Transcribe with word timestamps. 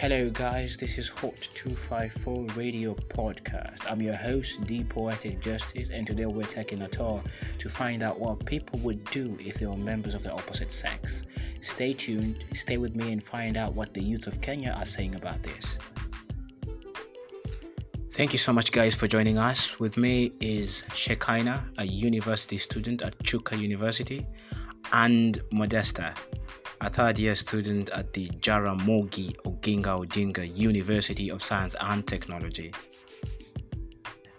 Hello, 0.00 0.30
guys. 0.30 0.78
This 0.78 0.96
is 0.96 1.10
Hot 1.10 1.36
254 1.52 2.44
Radio 2.56 2.94
Podcast. 2.94 3.80
I'm 3.86 4.00
your 4.00 4.14
host, 4.14 4.64
The 4.64 4.82
Poetic 4.84 5.42
Justice, 5.42 5.90
and 5.90 6.06
today 6.06 6.24
we're 6.24 6.46
taking 6.46 6.80
a 6.80 6.88
tour 6.88 7.22
to 7.58 7.68
find 7.68 8.02
out 8.02 8.18
what 8.18 8.46
people 8.46 8.78
would 8.78 9.04
do 9.10 9.36
if 9.38 9.56
they 9.56 9.66
were 9.66 9.76
members 9.76 10.14
of 10.14 10.22
the 10.22 10.32
opposite 10.32 10.72
sex. 10.72 11.26
Stay 11.60 11.92
tuned, 11.92 12.42
stay 12.54 12.78
with 12.78 12.96
me, 12.96 13.12
and 13.12 13.22
find 13.22 13.58
out 13.58 13.74
what 13.74 13.92
the 13.92 14.00
youth 14.00 14.26
of 14.26 14.40
Kenya 14.40 14.70
are 14.70 14.86
saying 14.86 15.16
about 15.16 15.42
this. 15.42 15.76
Thank 18.12 18.32
you 18.32 18.38
so 18.38 18.54
much, 18.54 18.72
guys, 18.72 18.94
for 18.94 19.06
joining 19.06 19.36
us. 19.36 19.78
With 19.78 19.98
me 19.98 20.32
is 20.40 20.82
Shekaina, 20.92 21.60
a 21.76 21.84
university 21.84 22.56
student 22.56 23.02
at 23.02 23.18
Chuka 23.18 23.60
University, 23.60 24.26
and 24.94 25.38
Modesta, 25.52 26.14
a 26.82 26.88
third 26.88 27.18
year 27.18 27.34
student 27.34 27.90
at 27.90 28.10
the 28.14 28.28
Jaramogi 28.40 29.36
Oginga 29.42 30.06
Odinga 30.06 30.56
University 30.56 31.30
of 31.30 31.42
Science 31.42 31.76
and 31.80 32.06
Technology. 32.06 32.72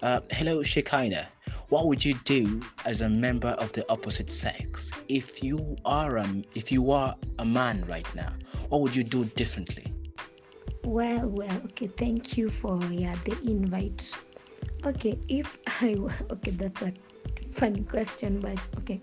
Uh, 0.01 0.21
hello, 0.31 0.59
Shekaina. 0.61 1.27
What 1.69 1.87
would 1.87 2.03
you 2.03 2.15
do 2.25 2.61
as 2.85 3.01
a 3.01 3.09
member 3.09 3.49
of 3.49 3.71
the 3.73 3.89
opposite 3.91 4.31
sex 4.31 4.91
if 5.07 5.43
you 5.43 5.77
are 5.85 6.17
a, 6.17 6.27
if 6.55 6.71
you 6.71 6.89
are 6.91 7.15
a 7.37 7.45
man 7.45 7.85
right 7.87 8.07
now? 8.15 8.33
What 8.69 8.81
would 8.81 8.95
you 8.95 9.03
do 9.03 9.25
differently? 9.25 9.85
Well, 10.83 11.29
well, 11.29 11.61
okay. 11.65 11.87
Thank 11.87 12.37
you 12.37 12.49
for 12.49 12.83
yeah 12.85 13.15
the 13.23 13.37
invite. 13.43 14.11
Okay, 14.83 15.19
if 15.29 15.59
I 15.81 15.93
okay, 16.31 16.51
that's 16.51 16.81
a 16.81 16.91
funny 17.51 17.83
question, 17.83 18.39
but 18.39 18.67
okay, 18.79 18.99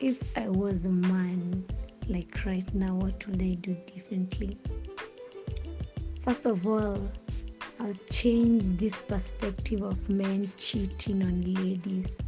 if 0.00 0.36
I 0.36 0.48
was 0.48 0.86
a 0.86 0.90
man 0.90 1.64
like 2.08 2.44
right 2.44 2.74
now, 2.74 2.94
what 2.94 3.26
would 3.26 3.42
I 3.42 3.54
do 3.54 3.74
differently? 3.86 4.58
First 6.20 6.46
of 6.46 6.66
all, 6.66 6.98
I'll 7.80 7.94
change 8.10 8.78
this 8.78 8.98
perspective 8.98 9.82
of 9.82 10.08
men 10.08 10.50
cheating 10.56 11.22
on 11.22 11.42
ladies. 11.42 12.20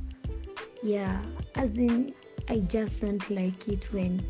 Yeah, 0.83 1.21
as 1.55 1.79
in, 1.79 2.15
I 2.49 2.61
just 2.61 3.01
don't 3.01 3.29
like 3.31 3.69
it 3.69 3.93
when 3.93 4.25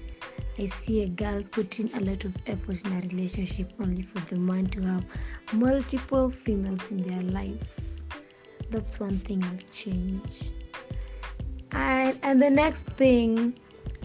I 0.59 0.67
see 0.67 1.03
a 1.03 1.09
girl 1.09 1.43
putting 1.51 1.93
a 1.95 2.01
lot 2.01 2.25
of 2.25 2.37
effort 2.47 2.85
in 2.87 2.93
a 2.93 3.01
relationship 3.09 3.73
only 3.81 4.03
for 4.03 4.21
the 4.21 4.37
man 4.37 4.67
to 4.69 4.83
have 4.83 5.05
multiple 5.53 6.31
females 6.31 6.91
in 6.91 6.99
their 6.99 7.21
life. 7.23 7.79
That's 8.71 8.99
one 8.99 9.19
thing 9.19 9.45
I'll 9.45 9.57
change. 9.71 10.53
And 11.73 12.19
and 12.23 12.41
the 12.41 12.51
next 12.51 12.87
thing 12.87 13.59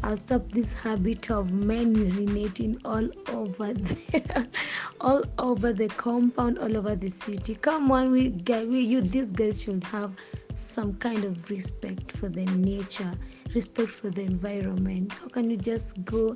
I'll 0.03 0.17
stop 0.17 0.49
this 0.49 0.73
habit 0.73 1.29
of 1.29 1.53
men 1.53 1.95
urinating 1.95 2.81
all 2.83 3.07
over 3.29 3.71
the 3.71 4.47
all 5.01 5.23
over 5.37 5.73
the 5.73 5.89
compound, 5.89 6.57
all 6.57 6.75
over 6.75 6.95
the 6.95 7.09
city. 7.09 7.53
Come 7.55 7.91
on, 7.91 8.11
we 8.11 8.29
we 8.29 8.79
you 8.79 9.01
these 9.01 9.31
guys 9.31 9.61
should 9.61 9.83
have 9.83 10.15
some 10.55 10.95
kind 10.95 11.23
of 11.23 11.49
respect 11.51 12.11
for 12.11 12.29
the 12.29 12.45
nature, 12.45 13.11
respect 13.53 13.91
for 13.91 14.09
the 14.09 14.23
environment. 14.23 15.13
How 15.13 15.27
can 15.27 15.51
you 15.51 15.57
just 15.57 16.03
go 16.03 16.35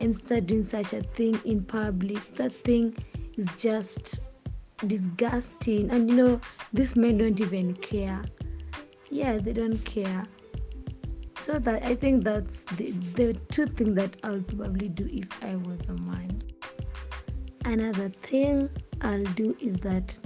and 0.00 0.16
start 0.16 0.46
doing 0.46 0.64
such 0.64 0.94
a 0.94 1.02
thing 1.02 1.38
in 1.44 1.64
public? 1.64 2.34
That 2.36 2.52
thing 2.52 2.96
is 3.36 3.52
just 3.52 4.24
disgusting. 4.86 5.90
And 5.90 6.08
you 6.08 6.16
know, 6.16 6.40
these 6.72 6.96
men 6.96 7.18
don't 7.18 7.38
even 7.40 7.74
care. 7.74 8.22
Yeah, 9.10 9.36
they 9.36 9.52
don't 9.52 9.84
care 9.84 10.26
so 11.42 11.58
that 11.58 11.82
i 11.82 11.92
think 11.92 12.22
that's 12.22 12.64
the, 12.76 12.92
the 13.16 13.34
two 13.50 13.66
things 13.66 13.94
that 13.94 14.16
i'll 14.22 14.40
probably 14.42 14.88
do 14.88 15.08
if 15.12 15.28
i 15.44 15.56
was 15.56 15.88
a 15.88 15.94
man. 16.10 16.38
Another 17.64 18.08
thing 18.08 18.70
i'll 19.00 19.24
do 19.34 19.56
is 19.60 19.76
that 19.78 20.16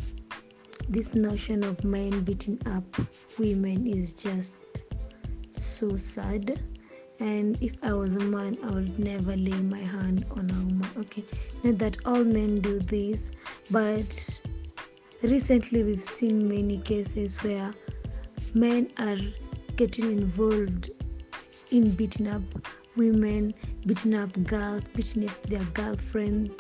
this 0.91 1.15
notion 1.15 1.65
of 1.65 1.83
men 1.85 2.21
beating 2.21 2.61
up 2.67 2.85
women 3.39 3.87
is 3.87 4.13
just 4.13 4.85
so 5.51 5.97
sad. 5.97 6.61
And 7.19 7.57
if 7.63 7.83
i 7.83 7.95
was 7.95 8.17
a 8.17 8.21
man 8.21 8.59
i 8.63 8.73
would 8.73 8.99
never 8.99 9.37
lay 9.37 9.59
my 9.63 9.79
hand 9.79 10.27
on 10.33 10.51
a 10.51 10.65
woman. 10.67 10.91
Okay 10.99 11.25
not 11.65 11.79
that 11.79 11.97
all 12.05 12.25
men 12.25 12.57
do 12.57 12.79
this 12.79 13.31
but 13.71 14.43
recently 15.23 15.83
we've 15.83 15.99
seen 15.99 16.47
many 16.47 16.77
cases 16.77 17.43
where 17.43 17.73
men 18.53 18.91
are 18.99 19.17
getting 19.77 20.13
involved 20.13 20.91
in 21.77 21.91
beating 21.91 22.29
up 22.29 22.43
women, 22.97 23.53
beating 23.85 24.15
up 24.15 24.33
girls, 24.45 24.83
beating 24.95 25.29
up 25.29 25.43
their 25.43 25.65
girlfriends. 25.75 26.57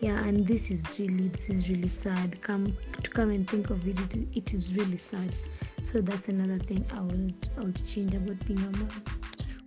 Yeah, 0.00 0.24
and 0.24 0.46
this 0.46 0.70
is 0.70 1.00
really 1.00 1.28
this 1.28 1.50
is 1.50 1.68
really 1.68 1.88
sad. 1.88 2.40
Come 2.40 2.74
to 3.02 3.10
come 3.10 3.30
and 3.30 3.48
think 3.48 3.70
of 3.70 3.86
it, 3.86 4.00
it, 4.00 4.28
it 4.34 4.54
is 4.54 4.76
really 4.76 4.96
sad. 4.96 5.34
So 5.82 6.00
that's 6.00 6.28
another 6.28 6.58
thing 6.58 6.86
I 6.94 7.00
would 7.00 7.48
I 7.58 7.62
would 7.62 7.84
change 7.84 8.14
about 8.14 8.44
being 8.46 8.60
a 8.60 8.70
man. 8.70 8.90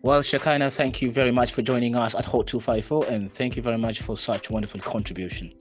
Well, 0.02 0.22
Shekina, 0.22 0.75
thank 0.75 1.02
you 1.02 1.12
very 1.12 1.31
much 1.31 1.53
for 1.53 1.62
joining 1.62 1.96
us 1.96 2.16
at 2.16 2.25
Hot 2.25 2.47
254 2.47 3.06
and 3.09 3.31
thank 3.31 3.56
you 3.56 3.62
very 3.62 3.78
much 3.78 4.02
for 4.02 4.18
such 4.18 4.50
wonderful 4.50 4.81
contribution. 4.81 5.52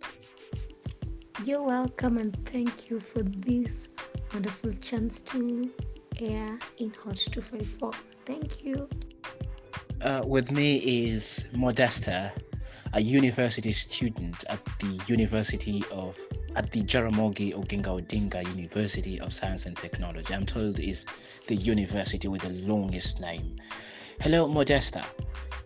You're 1.44 1.62
welcome 1.62 2.19
and 2.19 2.36
thank 2.47 2.91
you 2.91 2.98
for 2.98 3.22
this 3.22 3.88
wonderful 4.32 4.72
chance 4.72 5.20
to 5.22 5.70
air 6.19 6.58
in 6.78 6.91
Hot 7.04 7.16
254. 7.16 7.92
Thank 8.25 8.64
you. 8.64 8.88
Uh, 10.02 10.20
with 10.26 10.50
me 10.50 10.78
is 10.78 11.46
Modesta, 11.52 12.32
a 12.92 13.00
university 13.00 13.70
student 13.70 14.42
at 14.50 14.58
the 14.80 15.00
University 15.06 15.84
of 15.92 16.18
at 16.56 16.68
the 16.72 16.82
Jaramogi 16.82 17.54
Oginga 17.54 18.02
Odinga 18.02 18.44
University 18.48 19.20
of 19.20 19.32
Science 19.32 19.66
and 19.66 19.76
Technology. 19.76 20.34
I'm 20.34 20.44
told 20.44 20.80
is 20.80 21.06
the 21.46 21.54
university 21.54 22.26
with 22.26 22.42
the 22.42 22.50
longest 22.66 23.20
name. 23.20 23.54
Hello, 24.20 24.48
Modesta. 24.48 25.04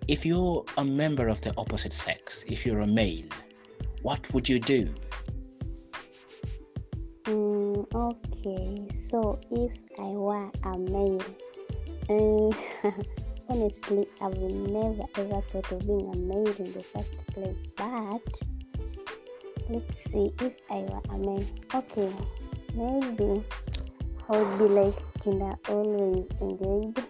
If 0.06 0.26
you're 0.26 0.66
a 0.76 0.84
member 0.84 1.28
of 1.28 1.40
the 1.40 1.54
opposite 1.56 1.94
sex, 1.94 2.44
if 2.46 2.66
you're 2.66 2.80
a 2.80 2.86
male, 2.86 3.24
what 4.02 4.20
would 4.34 4.46
you 4.50 4.60
do? 4.60 4.94
Mm, 7.24 7.86
okay, 7.94 8.94
so 8.94 9.40
if 9.50 9.72
I 9.98 10.08
were 10.08 10.50
a 10.62 10.78
male, 10.78 11.24
uh, 12.10 12.90
honestly, 13.48 14.06
I've 14.20 14.36
never 14.38 15.04
ever 15.16 15.40
thought 15.42 15.72
of 15.72 15.86
being 15.86 16.12
a 16.12 16.16
male 16.16 16.54
in 16.58 16.72
the 16.72 16.82
first 16.82 17.26
place. 17.28 17.56
But 17.76 18.22
let's 19.68 20.04
see 20.04 20.32
if 20.40 20.52
I 20.70 20.78
were 20.80 21.02
a 21.10 21.18
man. 21.18 21.46
Okay, 21.74 22.12
maybe 22.74 23.44
I 24.28 24.42
would 24.42 24.58
be 24.58 24.64
like 24.64 24.94
Kinder 25.22 25.54
always 25.68 26.28
engaged. 26.40 27.02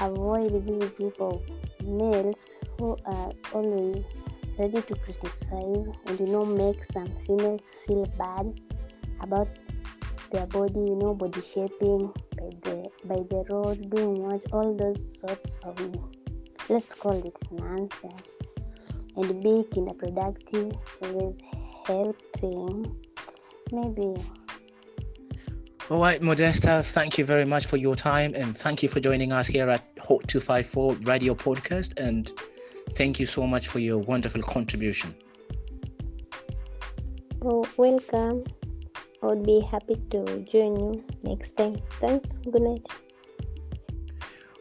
Avoid 0.00 0.66
this 0.66 0.90
group 0.90 1.20
of 1.20 1.42
males 1.82 2.36
who 2.78 2.96
are 3.06 3.32
always 3.52 4.04
ready 4.58 4.82
to 4.82 4.94
criticize 4.94 5.86
and 6.06 6.20
you 6.20 6.26
know 6.26 6.44
make 6.44 6.84
some 6.92 7.08
females 7.26 7.62
feel 7.86 8.06
bad 8.18 8.60
about 9.20 9.48
their 10.30 10.46
body, 10.46 10.80
you 10.80 10.96
know, 10.96 11.14
body 11.14 11.42
shaping 11.42 12.12
by 12.38 12.50
the 12.62 12.90
by 13.04 13.16
the 13.16 13.44
road, 13.50 13.90
doing 13.90 14.22
what 14.22 14.42
all 14.52 14.74
those 14.74 15.20
sorts 15.20 15.58
of 15.64 15.74
let's 16.68 16.94
call 16.94 17.18
it 17.26 17.36
nonsense. 17.50 18.36
And 19.16 19.42
be 19.42 19.64
productive, 19.98 20.72
always 21.02 21.36
helping. 21.86 22.96
Maybe 23.72 24.14
all 25.90 26.00
right, 26.00 26.20
Modesta, 26.20 26.82
thank 26.84 27.16
you 27.16 27.24
very 27.24 27.46
much 27.46 27.64
for 27.64 27.78
your 27.78 27.96
time 27.96 28.34
and 28.34 28.54
thank 28.54 28.82
you 28.82 28.90
for 28.90 29.00
joining 29.00 29.32
us 29.32 29.46
here 29.46 29.70
at 29.70 29.80
Hot 30.00 30.28
254 30.28 30.96
Radio 30.96 31.34
Podcast. 31.34 31.98
And 31.98 32.30
thank 32.90 33.18
you 33.18 33.24
so 33.24 33.46
much 33.46 33.68
for 33.68 33.78
your 33.78 33.96
wonderful 33.96 34.42
contribution. 34.42 35.14
Oh, 37.40 37.66
welcome. 37.78 38.44
I 39.22 39.26
would 39.26 39.44
be 39.44 39.60
happy 39.60 39.96
to 40.10 40.24
join 40.50 40.76
you 40.76 41.04
next 41.22 41.56
time. 41.56 41.76
Thanks. 42.00 42.36
Good 42.38 42.62
night. 42.62 42.86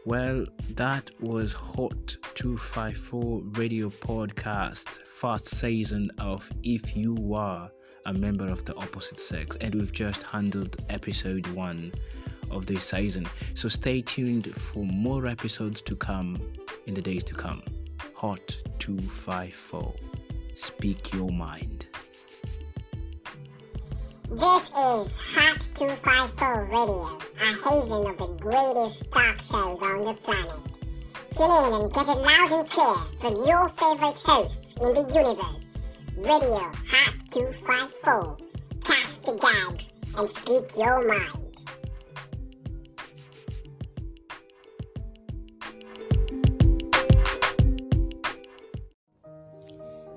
Well, 0.06 0.46
that 0.76 1.12
was 1.20 1.52
Hot 1.54 2.16
254 2.36 3.42
Radio 3.56 3.90
Podcast, 3.90 4.88
first 4.88 5.48
season 5.48 6.10
of 6.18 6.50
If 6.64 6.96
You 6.96 7.34
Are 7.34 7.70
a 8.06 8.14
Member 8.14 8.48
of 8.48 8.64
the 8.64 8.74
Opposite 8.76 9.20
Sex, 9.20 9.58
and 9.60 9.76
we've 9.76 9.92
just 9.92 10.24
handled 10.24 10.78
episode 10.90 11.46
one 11.48 11.92
of 12.50 12.66
this 12.66 12.86
season. 12.86 13.28
So 13.54 13.68
stay 13.68 14.02
tuned 14.02 14.48
for 14.56 14.86
more 14.86 15.28
episodes 15.28 15.82
to 15.82 15.96
come 15.96 16.40
in 16.86 16.94
the 16.94 17.02
days 17.02 17.26
to 17.26 17.34
come. 17.36 17.62
Hot 18.16 18.58
254. 18.80 19.94
Speak 20.56 21.14
your 21.14 21.32
mind. 21.32 21.86
This 24.30 24.64
is 24.64 25.14
Hot 25.16 25.62
254 25.76 26.66
Radio, 26.66 27.18
a 27.40 27.46
haven 27.64 28.08
of 28.08 28.18
the 28.18 28.28
greatest 28.42 29.10
talk 29.10 29.42
shows 29.42 29.82
on 29.82 30.04
the 30.04 30.14
planet. 30.16 30.60
Tune 31.32 31.50
in 31.50 31.74
and 31.82 31.94
get 31.94 32.10
it 32.10 32.18
loud 32.18 32.52
and 32.52 32.70
clear 32.70 32.96
from 33.22 33.48
your 33.48 33.70
favorite 33.70 34.18
hosts 34.26 34.74
in 34.82 34.94
the 34.96 35.06
universe. 35.14 35.64
Radio 36.18 36.60
Hot 36.60 37.14
254. 37.32 38.38
Cast 38.84 39.24
the 39.24 39.32
gags 39.38 39.86
and 40.18 40.30
speak 40.30 40.76
your 40.78 41.08
mind. 41.08 41.44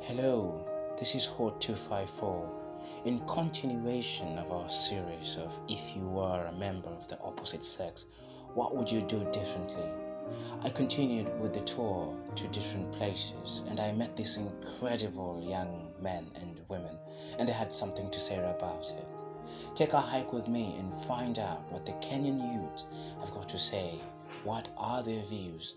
Hello, 0.01 0.67
this 0.99 1.15
is 1.15 1.27
Hot 1.27 1.61
254. 1.61 2.70
In 3.07 3.19
continuation 3.21 4.37
of 4.37 4.53
our 4.53 4.69
series 4.69 5.39
of 5.39 5.59
If 5.71 5.97
You 5.97 6.03
Were 6.03 6.45
a 6.45 6.53
Member 6.53 6.91
of 6.91 7.09
the 7.09 7.19
Opposite 7.21 7.65
Sex, 7.65 8.05
What 8.53 8.77
Would 8.77 8.93
You 8.93 9.01
Do 9.01 9.27
Differently? 9.33 9.91
I 10.63 10.69
continued 10.69 11.41
with 11.41 11.55
the 11.55 11.61
tour 11.61 12.15
to 12.37 12.49
different 12.49 12.93
places 12.93 13.63
and 13.69 13.81
I 13.81 13.93
met 13.93 14.17
these 14.17 14.37
incredible 14.37 15.43
young 15.43 15.95
men 16.03 16.31
and 16.35 16.61
women, 16.69 16.95
and 17.39 17.49
they 17.49 17.55
had 17.55 17.73
something 17.73 18.11
to 18.11 18.21
say 18.21 18.37
about 18.37 18.93
it. 18.95 19.07
Take 19.75 19.95
a 19.95 20.01
hike 20.01 20.35
with 20.35 20.47
me 20.47 20.77
and 20.79 20.93
find 21.07 21.39
out 21.39 21.73
what 21.73 21.87
the 21.87 21.93
Kenyan 22.07 22.53
youths 22.53 22.85
have 23.21 23.33
got 23.33 23.49
to 23.49 23.59
say. 23.59 23.99
What 24.45 24.69
are 24.77 25.03
their 25.03 25.23
views? 25.23 25.73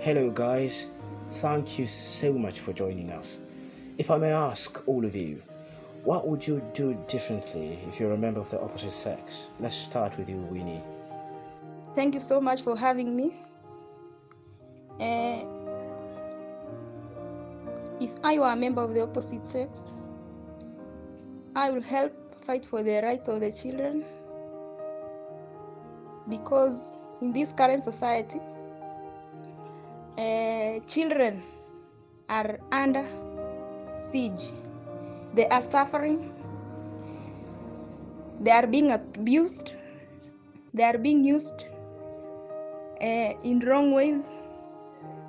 Hello, 0.00 0.30
guys. 0.30 0.86
Thank 1.32 1.78
you 1.78 1.86
so 1.86 2.32
much 2.32 2.60
for 2.60 2.72
joining 2.72 3.10
us. 3.10 3.38
If 4.00 4.10
I 4.10 4.16
may 4.16 4.32
ask 4.32 4.88
all 4.88 5.04
of 5.04 5.14
you, 5.14 5.42
what 6.04 6.26
would 6.26 6.46
you 6.46 6.62
do 6.72 6.96
differently 7.06 7.78
if 7.86 8.00
you're 8.00 8.14
a 8.14 8.16
member 8.16 8.40
of 8.40 8.50
the 8.50 8.58
opposite 8.58 8.92
sex? 8.92 9.50
Let's 9.60 9.74
start 9.74 10.16
with 10.16 10.30
you, 10.30 10.38
Winnie. 10.50 10.80
Thank 11.94 12.14
you 12.14 12.20
so 12.20 12.40
much 12.40 12.62
for 12.62 12.74
having 12.78 13.14
me. 13.14 13.34
Uh, 14.98 15.44
if 18.00 18.12
I 18.24 18.38
were 18.38 18.50
a 18.50 18.56
member 18.56 18.80
of 18.80 18.94
the 18.94 19.02
opposite 19.02 19.44
sex, 19.44 19.86
I 21.54 21.68
will 21.70 21.82
help 21.82 22.42
fight 22.42 22.64
for 22.64 22.82
the 22.82 23.02
rights 23.02 23.28
of 23.28 23.40
the 23.40 23.52
children 23.52 24.02
because 26.26 26.94
in 27.20 27.34
this 27.34 27.52
current 27.52 27.84
society, 27.84 28.40
uh, 30.16 30.80
children 30.86 31.42
are 32.30 32.58
under 32.72 33.19
siege. 34.00 34.50
They 35.34 35.46
are 35.48 35.62
suffering. 35.62 36.32
They 38.40 38.50
are 38.50 38.66
being 38.66 38.92
abused. 38.92 39.74
They 40.74 40.84
are 40.84 40.98
being 40.98 41.24
used 41.24 41.64
uh, 43.00 43.32
in 43.44 43.60
wrong 43.60 43.92
ways. 43.92 44.28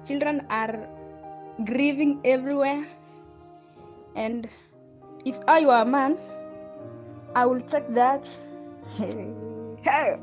Children 0.05 0.45
are 0.49 0.87
grieving 1.65 2.21
everywhere. 2.25 2.87
And 4.15 4.47
if 5.25 5.39
I 5.47 5.65
were 5.65 5.81
a 5.81 5.85
man, 5.85 6.17
I 7.35 7.45
will 7.45 7.61
take 7.61 7.87
that. 7.89 8.29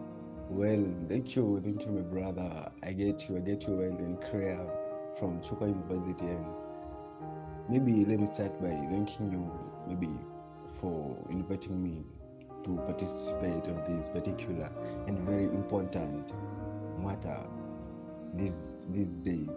Well, 0.51 0.85
thank 1.09 1.37
you, 1.37 1.61
thank 1.63 1.85
you, 1.85 1.93
my 1.93 2.01
brother. 2.01 2.71
I 2.83 2.93
get 2.93 3.29
you, 3.29 3.37
I 3.37 3.41
get 3.41 3.69
you 3.69 3.75
well 3.75 3.99
in 3.99 4.17
Korea 4.31 4.67
from 5.19 5.41
Chuka 5.43 5.69
University, 5.69 6.25
and 6.25 6.47
maybe 7.69 8.05
let 8.05 8.19
me 8.19 8.27
start 8.27 8.61
by 8.61 8.71
thanking 8.91 9.31
you, 9.31 9.51
maybe 9.87 10.11
for 10.81 11.17
inviting 11.31 11.83
me 11.83 12.05
to 12.65 12.77
participate 12.87 13.69
on 13.69 13.83
this 13.89 14.09
particular 14.09 14.71
and 15.07 15.19
very 15.21 15.45
important 15.45 16.33
matter 17.03 17.39
this 18.35 18.85
this 18.91 19.17
day. 19.17 19.49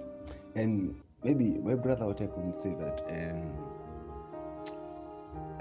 And 0.55 0.95
maybe 1.23 1.57
my 1.59 1.75
brother 1.75 2.07
what 2.07 2.21
I 2.21 2.27
could 2.27 2.55
say 2.55 2.75
that 2.75 3.01
um, 3.09 3.51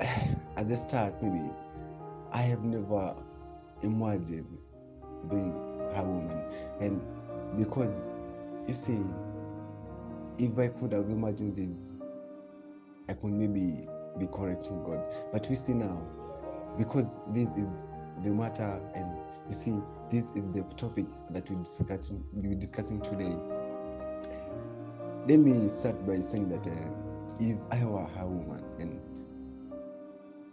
as 0.56 0.70
a 0.70 0.76
start, 0.76 1.23
maybe 1.23 1.50
I 2.32 2.43
have 2.43 2.64
never 2.64 3.14
imagined 3.82 4.58
being 5.29 5.55
a 5.94 6.02
woman 6.02 6.43
and 6.81 7.00
because 7.58 8.14
you 8.67 8.75
see 8.75 9.00
if 10.38 10.56
i 10.58 10.69
could 10.69 10.93
have 10.93 11.11
imagined 11.11 11.56
this 11.56 11.97
i 13.11 13.15
could 13.15 13.33
maybe 13.33 13.87
be 14.19 14.27
correcting 14.29 14.83
god 14.85 15.03
but 15.33 15.49
we 15.49 15.57
see 15.57 15.73
now 15.75 16.01
because 16.79 17.23
this 17.33 17.51
is 17.57 17.93
the 18.23 18.31
matter 18.31 18.81
and 18.95 19.07
you 19.49 19.55
see 19.55 19.75
this 20.11 20.33
is 20.33 20.49
the 20.51 20.62
topic 20.77 21.07
that 21.31 21.49
we 21.51 21.57
discussing 21.57 22.23
we're 22.33 22.55
discussing 22.55 23.01
today 23.01 23.37
let 25.29 25.39
me 25.39 25.69
start 25.69 26.07
by 26.07 26.21
saying 26.21 26.49
that 26.49 26.67
uh, 26.67 26.91
if 27.41 27.57
i 27.71 27.85
were 27.85 28.09
a 28.19 28.27
woman 28.27 28.62
and 28.79 29.01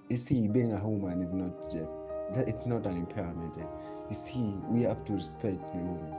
you 0.10 0.18
see 0.18 0.48
being 0.48 0.74
a 0.74 0.88
woman 0.88 1.22
is 1.22 1.34
not 1.34 1.72
just 1.72 1.96
that 2.34 2.48
it's 2.48 2.66
not 2.66 2.86
an 2.86 2.98
impairment. 2.98 3.58
eh. 3.58 3.66
You 4.10 4.16
see, 4.16 4.54
we 4.70 4.82
have 4.84 5.04
to 5.06 5.14
respect 5.14 5.68
the 5.70 5.78
women 5.78 6.16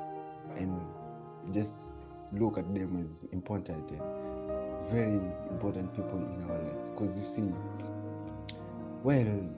and 0.56 1.54
just 1.54 1.98
look 2.32 2.58
at 2.58 2.74
them 2.74 3.00
as 3.02 3.24
important, 3.32 3.92
eh, 3.92 4.27
very 4.90 5.20
important 5.50 5.94
people 5.94 6.18
in 6.18 6.50
our 6.50 6.58
lives. 6.62 6.88
Because 6.90 7.18
you 7.18 7.24
see, 7.24 7.52
well, 9.02 9.48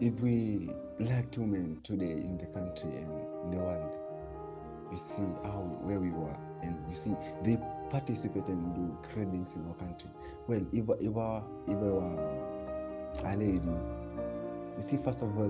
if 0.00 0.20
we 0.20 0.70
lacked 1.00 1.38
women 1.38 1.80
today 1.82 2.12
in 2.12 2.38
the 2.38 2.46
country 2.46 2.90
and 2.90 3.10
in 3.44 3.50
the 3.50 3.56
world, 3.58 3.90
you 4.90 4.98
see 4.98 5.22
how 5.42 5.62
where 5.82 5.98
we 5.98 6.10
were, 6.10 6.36
and 6.62 6.76
you 6.88 6.94
see 6.94 7.14
they 7.42 7.58
participate 7.90 8.48
and 8.48 8.74
do 8.74 8.96
great 9.12 9.28
things 9.30 9.56
in 9.56 9.66
our 9.66 9.74
country. 9.74 10.10
Well, 10.46 10.60
if 10.72 10.84
if 11.00 11.16
I, 11.16 11.42
if 11.66 11.78
were 11.78 12.46
a 13.24 13.36
lady, 13.36 13.60
you 14.76 14.82
see, 14.82 14.96
first 14.96 15.22
of 15.22 15.36
all, 15.36 15.44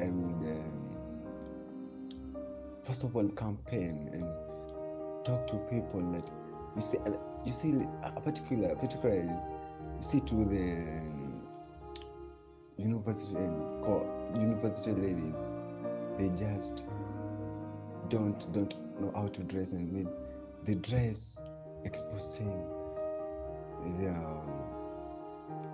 I 0.00 0.04
would 0.04 0.50
um, 0.50 0.82
first 2.82 3.04
of 3.04 3.14
all 3.14 3.28
campaign 3.28 4.10
and 4.12 4.26
talk 5.24 5.46
to 5.46 5.56
people 5.70 6.00
that 6.12 6.30
you 6.74 6.82
see, 6.82 6.98
you 7.44 7.52
see, 7.52 7.86
a 8.02 8.20
particular, 8.20 8.74
particularly, 8.76 9.28
you 9.28 10.02
see 10.02 10.20
to 10.20 10.44
the 10.44 10.72
um, 10.72 11.42
university 12.76 13.34
co- 13.82 14.06
university 14.34 14.92
ladies, 14.92 15.48
they 16.18 16.28
just 16.30 16.84
don't 18.08 18.52
don't 18.52 18.74
know 19.00 19.10
how 19.14 19.26
to 19.28 19.42
dress 19.44 19.72
and 19.72 19.92
when 19.92 20.08
they 20.64 20.74
dress 20.74 21.40
exposing 21.84 22.64
their 23.96 24.20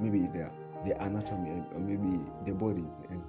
maybe 0.00 0.26
their 0.32 0.50
their 0.84 0.96
anatomy 1.00 1.62
or 1.74 1.80
maybe 1.80 2.22
their 2.44 2.54
bodies 2.54 3.02
and 3.10 3.22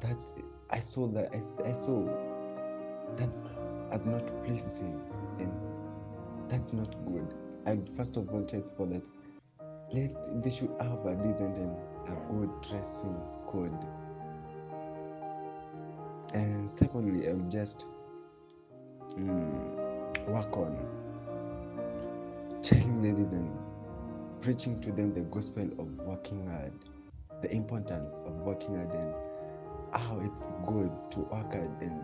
that's 0.00 0.32
i 0.70 0.80
saw 0.80 1.06
that 1.06 1.30
i, 1.32 1.68
I 1.68 1.72
saw 1.72 2.02
that 3.16 3.30
as 3.92 4.06
not 4.06 4.26
pleasing 4.44 5.00
and 5.38 5.52
that's 6.48 6.72
not 6.72 6.88
good 7.04 7.34
i 7.66 7.78
first 7.96 8.16
of 8.16 8.28
all 8.32 8.44
tell 8.44 8.60
people 8.60 8.86
that 8.86 9.06
let 9.92 10.42
they 10.42 10.50
should 10.50 10.70
have 10.80 11.04
a 11.06 11.14
decent 11.22 11.56
and 11.58 11.76
a 12.08 12.32
good 12.32 12.50
dressing 12.68 13.16
code 13.46 13.72
and 16.34 16.70
secondly 16.70 17.28
i'll 17.28 17.50
just 17.50 17.86
mm, 19.16 20.26
work 20.28 20.56
on 20.56 20.76
telling 22.62 23.02
ladies 23.02 23.32
and 23.32 23.50
preaching 24.40 24.80
to 24.80 24.92
them 24.92 25.12
the 25.14 25.20
gospel 25.20 25.64
of 25.78 25.86
working 26.06 26.46
hard, 26.46 26.72
the 27.40 27.50
importance 27.50 28.22
of 28.26 28.32
working 28.40 28.74
hard, 28.74 28.92
and 28.94 29.14
how 29.92 30.20
it's 30.20 30.46
good 30.66 30.90
to 31.10 31.20
work 31.20 31.52
hard 31.52 31.70
and 31.80 32.02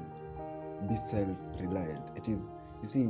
be 0.89 0.97
self-reliant. 0.97 2.11
It 2.17 2.29
is, 2.29 2.55
you 2.83 2.89
see, 2.89 3.09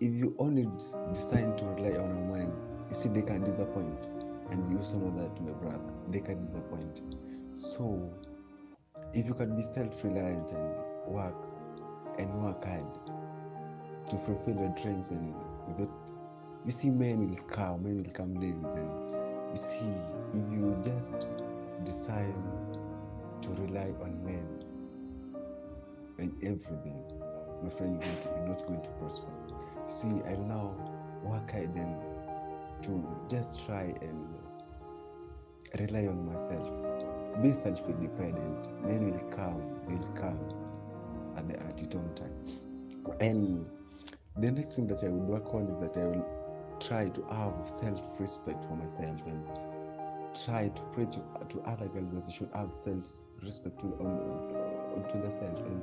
if 0.00 0.12
you 0.14 0.34
only 0.38 0.66
decide 1.12 1.58
to 1.58 1.64
rely 1.64 1.98
on 1.98 2.10
a 2.10 2.32
man, 2.32 2.52
you 2.88 2.96
see, 2.96 3.08
they 3.08 3.22
can 3.22 3.42
disappoint, 3.42 4.06
and 4.50 4.70
you 4.70 4.78
also 4.78 4.98
know 4.98 5.10
that, 5.10 5.40
my 5.42 5.52
brother, 5.52 5.80
they 6.10 6.20
can 6.20 6.40
disappoint. 6.40 7.02
So, 7.54 8.10
if 9.12 9.26
you 9.26 9.34
can 9.34 9.56
be 9.56 9.62
self-reliant 9.62 10.52
and 10.52 10.74
work 11.06 11.34
and 12.18 12.32
work 12.42 12.64
hard 12.64 12.84
to 14.10 14.16
fulfill 14.18 14.56
your 14.56 14.74
dreams 14.82 15.10
and 15.10 15.34
without 15.66 15.90
you 16.64 16.72
see 16.72 16.90
men 16.90 17.30
will 17.30 17.42
come 17.44 17.82
men 17.82 18.02
will 18.02 18.10
come 18.12 18.34
ladies. 18.34 18.74
And 18.74 18.90
you 19.50 19.56
see 19.56 19.92
if 20.34 20.52
you 20.52 20.76
just 20.82 21.12
decide 21.84 22.34
to 23.42 23.48
rely 23.50 23.92
on 24.02 24.22
men 24.24 24.46
and 26.18 26.32
everything 26.42 27.02
my 27.62 27.70
friend 27.70 28.00
you're, 28.02 28.48
not 28.48 28.66
going 28.66 28.82
to 28.82 28.90
prosper 29.00 29.26
see 29.88 30.22
i 30.26 30.36
now 30.36 30.74
work 31.24 31.50
hard 31.52 31.74
and 31.74 31.96
to 32.82 33.04
just 33.28 33.64
try 33.66 33.94
and 34.02 34.26
rely 35.78 36.06
on 36.06 36.26
myself. 36.26 37.42
Be 37.42 37.52
self-independent. 37.52 38.68
Men 38.82 39.10
will 39.10 39.18
come 39.30 39.60
will 39.86 40.08
come 40.14 40.38
at 41.36 41.48
the 41.48 41.58
at 41.60 41.80
its 41.80 41.94
own 41.94 42.10
time. 42.14 43.16
And 43.20 43.66
the 44.36 44.50
next 44.50 44.76
thing 44.76 44.86
that 44.88 45.02
i 45.02 45.08
would 45.08 45.28
work 45.28 45.54
on 45.54 45.66
is 45.66 45.80
that 45.80 45.96
i 45.96 46.04
will 46.04 46.26
try 46.80 47.08
to 47.08 47.22
have 47.24 47.54
self-respect 47.66 48.64
for 48.64 48.76
myself 48.76 49.20
and 49.26 49.44
try 50.44 50.68
to 50.68 50.82
preach 50.92 51.10
to, 51.12 51.22
to 51.48 51.60
other 51.62 51.86
girls 51.88 52.12
that 52.14 52.24
they 52.26 52.32
should 52.32 52.50
have 52.54 52.70
self-respect 52.76 53.80
to 53.80 53.86
on, 54.00 54.94
on 54.94 55.08
to 55.08 55.18
themselves. 55.18 55.60
And 55.60 55.82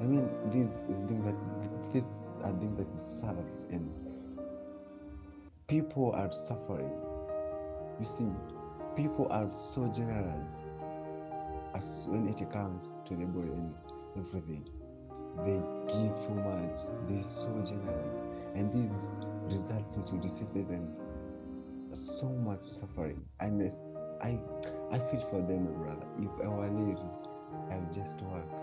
I 0.00 0.04
mean 0.04 0.28
this 0.46 0.86
is 0.86 1.00
thing 1.02 1.22
that 1.24 1.36
this 1.92 2.04
is 2.04 2.28
a 2.42 2.52
thing 2.58 2.74
that 2.76 3.00
serves 3.00 3.66
and 3.70 3.90
people 5.68 6.12
are 6.12 6.32
suffering. 6.32 6.90
You 7.98 8.06
see 8.06 8.30
people 8.96 9.28
are 9.30 9.50
so 9.52 9.86
generous 9.88 10.64
as 11.74 12.04
when 12.08 12.28
it 12.28 12.50
comes 12.50 12.96
to 13.06 13.14
the 13.14 13.26
body 13.26 13.50
and 13.52 13.74
everything. 14.16 14.66
They 15.44 15.60
give 15.92 16.26
too 16.26 16.34
much. 16.34 16.80
They're 17.08 17.22
so 17.22 17.48
generous. 17.62 18.20
And 18.54 18.72
this 18.72 19.12
results 19.44 19.96
into 19.96 20.16
diseases 20.16 20.68
and 20.70 20.96
so 21.92 22.26
much 22.28 22.62
suffering. 22.62 23.22
And 23.40 23.60
it's, 23.60 23.82
i 24.22 24.38
i 24.90 24.98
feel 24.98 25.20
for 25.20 25.42
them 25.42 25.66
brother. 25.74 26.06
If 26.18 26.30
i 26.44 26.48
were 26.48 26.68
lady 26.68 26.98
i 27.70 27.76
would 27.76 27.92
just 27.92 28.20
work 28.22 28.59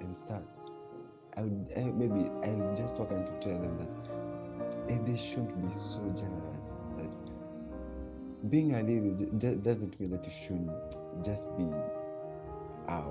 and 0.00 0.16
start. 0.16 0.44
I 1.36 1.42
would 1.42 1.72
I, 1.76 1.80
maybe 1.84 2.28
i'll 2.44 2.74
just 2.76 2.98
and 2.98 3.24
to 3.24 3.32
tell 3.40 3.58
them 3.58 3.78
that 3.78 4.92
eh, 4.92 4.98
they 5.06 5.16
shouldn't 5.16 5.56
be 5.66 5.74
so 5.74 6.00
generous 6.14 6.78
that 6.98 8.50
being 8.50 8.74
a 8.74 8.82
j- 9.38 9.54
doesn't 9.54 9.98
mean 9.98 10.10
that 10.10 10.24
you 10.26 10.32
should 10.32 10.70
just 11.24 11.46
be 11.56 11.70
uh, 12.88 13.02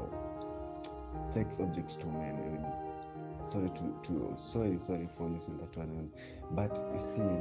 sex 1.03 1.60
objects 1.60 1.95
to 1.95 2.05
men 2.05 2.36
I 2.36 3.43
sorry 3.43 3.69
to, 3.69 3.95
to 4.03 4.33
sorry 4.36 4.77
sorry 4.77 5.10
for 5.17 5.27
using 5.29 5.57
that 5.57 5.75
one 5.75 6.12
but 6.51 6.79
you 6.93 7.00
see 7.00 7.31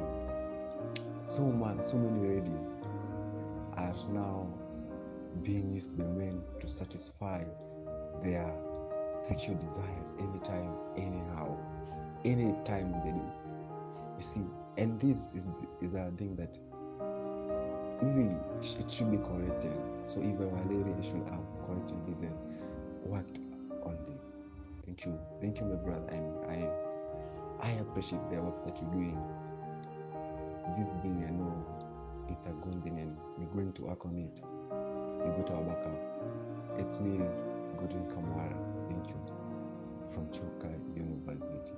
so 1.21 1.43
much 1.43 1.83
so 1.83 1.99
many 1.99 2.37
ladies 2.41 2.77
are 3.77 3.95
now 4.11 4.49
being 5.43 5.75
used 5.75 5.97
by 5.99 6.05
men 6.05 6.43
to 6.59 6.69
satisfy 6.69 7.45
their 8.23 8.51
sexual 9.27 9.57
desires 9.57 10.15
anytime 10.19 10.73
anyhow 10.97 11.57
anytime 12.25 12.93
they 13.05 13.13
do. 13.13 13.33
You 14.19 14.23
see 14.25 14.43
and 14.77 15.01
this 15.01 15.33
is 15.35 15.49
is 15.81 15.95
a 15.95 16.11
thing 16.17 16.37
that 16.37 16.57
maybe 18.03 18.35
it 18.59 18.91
should 18.91 19.11
be 19.11 19.19
corrected. 19.19 19.73
So 20.05 20.21
were 20.21 20.51
lady 20.69 21.03
should 21.03 21.25
have 21.31 21.45
corrected 21.67 21.97
this 22.07 22.21
and 22.21 22.37
worked 23.05 23.39
on 23.85 23.97
this. 24.07 24.37
Thank 24.85 25.05
you. 25.07 25.19
Thank 25.41 25.61
you 25.61 25.67
my 25.67 25.77
brother 25.77 26.07
and 26.11 26.27
i 26.51 26.69
i 27.63 27.71
appreciate 27.73 28.23
the 28.31 28.37
work 28.43 28.65
that 28.65 28.81
you're 28.81 28.91
doing. 28.91 29.19
This 30.79 30.93
thing 31.03 31.25
i 31.27 31.31
know 31.31 31.53
it's 32.29 32.47
a 32.47 32.51
good 32.51 32.83
thing 32.85 32.99
and 32.99 33.17
we're 33.39 33.53
going 33.53 33.73
to 33.73 33.83
work 33.83 34.05
on 34.07 34.17
it. 34.17 34.41
We 35.25 35.31
go 35.37 35.43
to 35.43 35.55
our 35.55 35.63
backup 35.63 36.11
it's 36.79 36.99
me 36.99 37.19
good 37.77 37.93
you 37.93 38.07
Chuka 40.33 40.71
university 40.97 41.73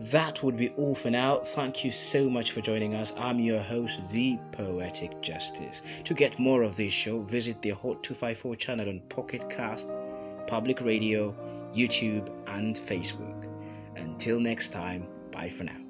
That 0.00 0.42
would 0.42 0.56
be 0.56 0.68
all 0.70 0.94
for 0.94 1.10
now. 1.10 1.36
Thank 1.38 1.84
you 1.84 1.90
so 1.90 2.30
much 2.30 2.52
for 2.52 2.60
joining 2.60 2.94
us. 2.94 3.12
I'm 3.16 3.38
your 3.40 3.60
host, 3.60 4.10
The 4.10 4.38
Poetic 4.52 5.20
Justice. 5.20 5.82
To 6.04 6.14
get 6.14 6.38
more 6.38 6.62
of 6.62 6.76
this 6.76 6.92
show, 6.92 7.20
visit 7.20 7.62
the 7.62 7.70
Hot 7.70 8.02
254 8.02 8.56
channel 8.56 8.88
on 8.88 9.00
Pocket 9.08 9.50
Cast, 9.50 9.88
Public 10.46 10.80
Radio, 10.80 11.34
YouTube, 11.72 12.30
and 12.46 12.76
Facebook. 12.76 13.44
Until 13.96 14.40
next 14.40 14.68
time, 14.68 15.08
bye 15.32 15.48
for 15.48 15.64
now. 15.64 15.87